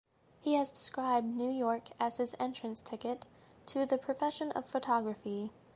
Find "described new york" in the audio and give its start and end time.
0.71-1.89